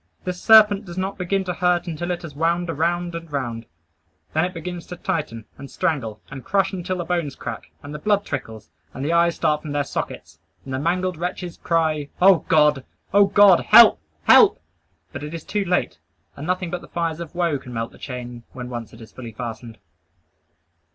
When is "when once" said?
18.53-18.93